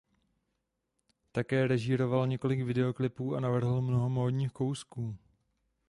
[1.31, 5.17] Také režíroval několik videoklipů a navrhl mnoho módních kousků.